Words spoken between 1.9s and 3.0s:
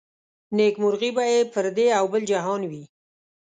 او بل جهان وي